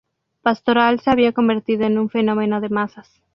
[0.41, 3.21] Pastoral se había convertido en un fenómeno de masas.